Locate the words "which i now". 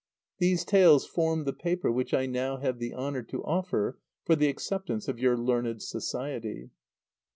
1.91-2.57